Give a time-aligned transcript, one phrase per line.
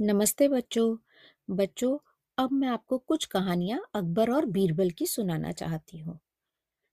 [0.00, 0.96] नमस्ते बच्चों।
[1.50, 1.98] बच्चों,
[2.38, 6.18] अब मैं आपको कुछ कहानियाँ अकबर और बीरबल की सुनाना चाहती हूँ।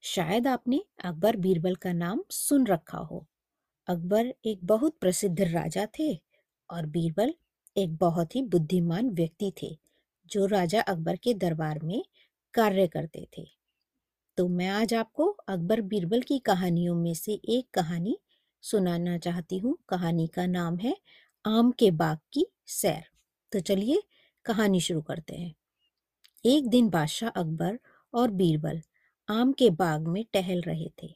[0.00, 3.26] शायद आपने अकबर बीरबल का नाम सुन रखा हो।
[3.88, 6.20] अकबर एक बहुत प्रसिद्ध राजा थे
[6.70, 7.34] और बीरबल
[7.76, 9.78] एक बहुत ही बुद्धिमान व्यक्ति थे,
[10.26, 12.02] जो राजा अकबर के दरबार में
[12.54, 13.46] कार्य करते थे।
[14.38, 18.18] तो मैं आज आपको अकबर बीरबल की कहानियों में से एक कहानी
[18.62, 20.96] सुनाना चाहती हूँ। कहानी का नाम है
[21.46, 23.04] आम के बाग की सैर।
[23.52, 24.02] तो चलिए
[24.44, 25.54] कहानी शुरू करते हैं।
[26.44, 27.78] एक दिन बादशाह अकबर
[28.14, 28.82] और बीरबल
[29.28, 31.14] आम के बाग में टहल रहे थे।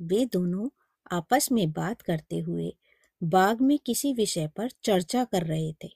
[0.00, 0.68] वे दोनों
[1.12, 2.76] आपस में बात करते हुए
[3.22, 5.90] बाग में किसी विषय पर चर्चा कर रहे थे।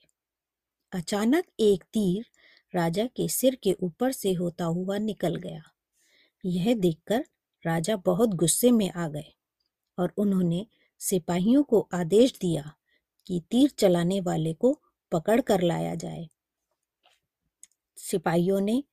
[0.91, 2.25] अचानक एक तीर
[2.75, 5.63] राजा के सिर के ऊपर से होता हुआ निकल गया।
[6.45, 7.25] यह देखकर
[7.65, 9.33] राजा बहुत गुस्से में आ गए
[9.99, 10.67] और उन्होंने
[10.99, 12.73] सिपाहियों को आदेश दिया
[13.27, 14.81] कि तीर चलाने वाले को
[15.11, 16.27] पकड़ कर लाया जाए।
[17.97, 18.83] सिपाहियों ने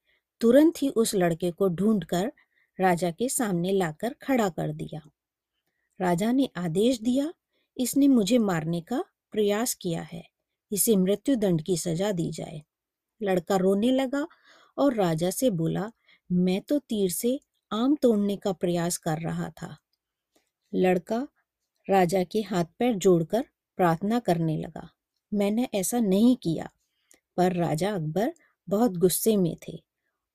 [0.40, 2.32] तुरंत ही उस लड़के को ढूंढकर
[2.80, 5.00] राजा के सामने लाकर खड़ा कर दिया।
[6.00, 7.32] राजा ने आदेश दिया,
[7.76, 10.28] इसने मुझे मारने का प्रयास किया है।
[10.72, 12.62] इसे मृत्यु दंड की सजा दी जाए।
[13.22, 14.26] लड़का रोने लगा
[14.78, 15.92] और राजा से बोला,
[16.32, 17.40] मैं तो तीर से
[17.72, 19.76] आम तोड़ने का प्रयास कर रहा था।
[20.74, 21.28] लड़का
[21.90, 23.46] राजा के हाथ पैर जोड़कर
[23.78, 24.88] प्रार्थना करने लगा।
[25.32, 26.68] मैंने ऐसा नहीं किया,
[27.36, 28.32] पर राजा अकबर
[28.68, 29.80] बहुत गुस्से में थे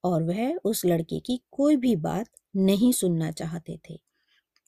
[0.04, 4.00] और वह उस लड़के की कोई भी बात नहीं सुनना चाहते थे।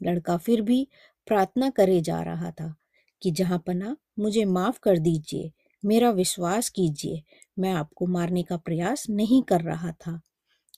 [0.01, 0.87] लड़का फिर भी
[1.27, 2.75] प्रार्थना करे जा रहा था
[3.21, 5.51] कि जहाँ पना मुझे माफ़ कर दीजिए,
[5.83, 7.23] मेरा विश्वास कीजिए,
[7.59, 10.19] मैं आपको मारने का प्रयास नहीं कर रहा था।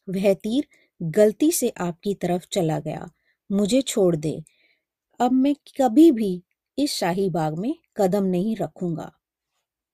[0.10, 0.68] वह तीर
[1.02, 3.10] गलती से आपकी तरफ़ चला गया,
[3.50, 4.44] मुझे छोड़ दे।
[5.20, 6.44] अब मैं कभी भी
[6.78, 9.12] इस शाही बाग में कदम नहीं रखूँगा।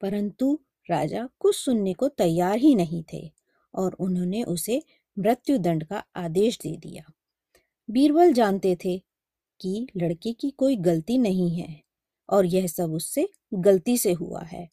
[0.01, 3.31] परंतु राजा कुछ सुनने को तैयार ही नहीं थे
[3.75, 4.83] और उन्होंने उसे
[5.19, 7.11] मृत्यु दंड का आदेश दे दिया।
[7.89, 9.03] बीरबल जानते थे
[9.61, 11.83] कि लड़के की कोई गलती नहीं है
[12.29, 14.69] और यह सब उससे गलती से हुआ है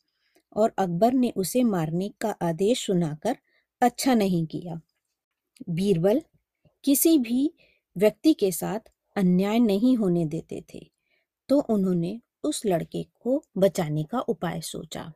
[0.57, 3.37] और अकबर ने उसे मारने का आदेश सुनाकर
[3.81, 4.81] अच्छा नहीं किया।
[5.71, 6.23] बीरबल
[6.85, 7.55] किसी भी
[7.97, 8.81] व्यक्ति के साथ
[9.17, 10.96] अन्याय नहीं होने देते थे।
[11.49, 15.13] तो उन्होंने उस लड़के को बचाने का उपाय सोचा।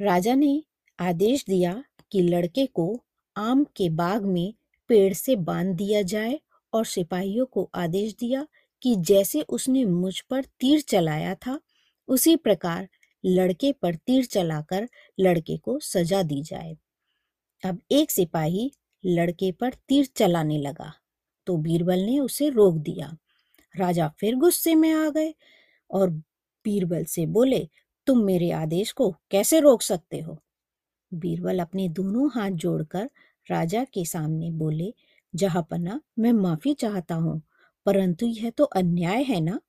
[0.00, 0.62] राजा ने
[0.98, 3.04] आदेश दिया कि लड़के को
[3.36, 4.54] आम के बाग में
[4.88, 6.40] पेड़ से बाँध दिया जाए
[6.72, 8.46] और सिपाहियों को आदेश दिया
[8.82, 11.60] कि जैसे उसने मुझ पर तीर चलाया था,
[12.08, 12.88] उसी प्रकार
[13.24, 14.88] लड़के पर तीर चलाकर
[15.20, 16.76] लड़के को सजा दी जाए।
[17.62, 18.70] अब एक सिपाही
[19.04, 20.92] लड़के पर तीर चलाने लगा
[21.46, 23.16] तो बीरबल ने उसे रोक दिया।
[23.74, 25.34] राजा फिर गुस्से में आ गए
[25.90, 26.10] और
[26.64, 27.68] बीरबल से बोले,
[28.06, 30.38] तुम मेरे आदेश को कैसे रोक सकते हो?
[31.12, 33.10] बीरबल अपने दोनों हाथ जोड़कर
[33.46, 34.92] राजा के सामने बोले
[35.34, 37.40] जहापना मैं माफ़ी चाहता हूँ,
[37.86, 39.60] परंतु यह तो अन्याय है ना?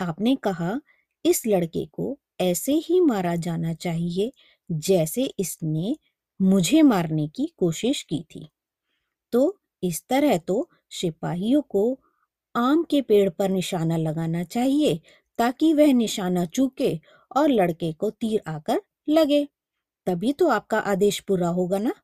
[0.00, 0.80] आपने कहा,
[1.24, 4.32] इस लड़के को ऐसे ही मारा जाना चाहिए
[4.70, 5.96] जैसे इसने
[6.40, 8.48] मुझे मारने की कोशिश की थी।
[9.32, 12.00] तो इस तरह तो सिपाहियों को
[12.56, 15.00] आम के पेड़ पर निशाना लगाना चाहिए,
[15.38, 17.00] ताकि वह निशाना चूके
[17.36, 19.48] और लड़के को तीर आकर लगे।
[20.06, 21.94] तभी तो आपका आदेश पूरा होगा ना?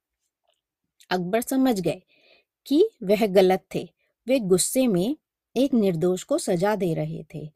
[1.11, 2.03] अकबर समझ गए
[2.67, 3.89] कि वह गलत थे।
[4.27, 5.17] वे गुस्से में
[5.57, 7.53] एक निर्दोष को सजा दे रहे थे।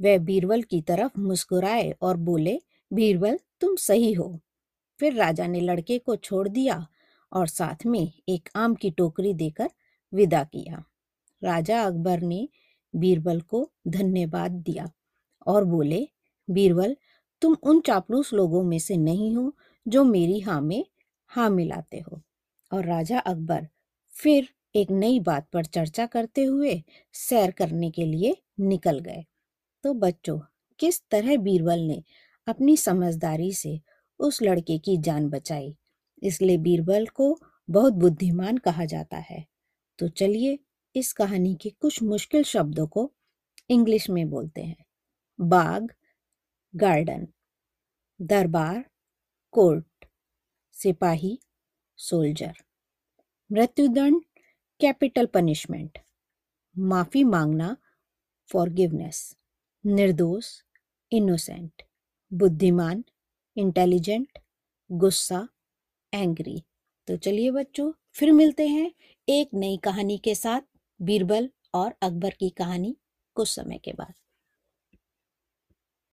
[0.00, 2.60] वह बीरबल की तरफ़ मुस्कुराए और बोले,
[2.92, 4.40] बीरबल, तुम सही हो।
[4.98, 6.86] फिर राजा ने लड़के को छोड़ दिया
[7.32, 9.70] और साथ में एक आम की टोकरी देकर
[10.14, 10.84] विदा किया।
[11.42, 12.48] राजा अकबर ने
[12.94, 14.90] बीरबल को धन्यवाद दिया
[15.46, 16.06] और बोले,
[16.48, 16.96] बीरबल,
[17.42, 19.52] तुम उन चापलूस लोगों में से नहीं हो
[19.86, 20.84] जो मेरी हाँ में
[21.30, 22.20] हाँ मिलाते हो।
[22.72, 23.66] और राजा अकबर
[24.14, 26.82] फिर एक नई बात पर चर्चा करते हुए
[27.14, 29.24] सैर करने के लिए निकल गए।
[29.84, 30.38] तो बच्चों,
[30.80, 32.02] किस तरह बीरबल ने
[32.46, 33.80] अपनी समझदारी से
[34.20, 35.76] उस लड़के की जान बचाई?
[36.22, 37.36] इसलिए बीरबल को
[37.68, 39.44] बहुत बुद्धिमान कहा जाता है।
[39.98, 40.58] तो चलिए
[40.96, 43.12] इस कहानी के कुछ मुश्किल शब्दों को
[43.70, 44.84] इंग्लिश में बोलते हैं।
[45.40, 45.94] बाग,
[46.76, 47.28] गार्डन,
[48.22, 48.90] दरबार,
[49.50, 50.04] कोर्ट,
[50.72, 51.40] सिपाही,
[51.96, 52.54] सोल्जर।
[53.52, 54.22] मृत्युदंड,
[54.80, 55.98] कैपिटल पनिशमेंट।
[56.78, 57.76] माफ़ी मांगना,
[58.46, 59.36] फॉरगिवनेस।
[59.86, 60.62] निर्दोष,
[61.12, 61.82] इनोसेंट।
[62.32, 63.04] बुद्धिमान,
[63.56, 64.38] इंटेलिजेंट,
[64.92, 65.48] गुस्सा,
[66.14, 66.62] एंग्री।
[67.06, 68.92] तो चलिए बच्चों, फिर मिलते हैं
[69.28, 70.60] एक नई कहानी के साथ।
[71.02, 72.96] बीरबल और अकबर की कहानी
[73.36, 74.14] कुछ समय के बाद।